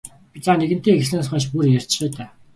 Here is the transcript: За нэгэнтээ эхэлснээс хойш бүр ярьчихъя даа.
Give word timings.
За 0.43 0.51
нэгэнтээ 0.61 0.95
эхэлснээс 0.95 1.29
хойш 1.29 1.45
бүр 1.51 1.65
ярьчихъя 1.77 2.09
даа. 2.15 2.29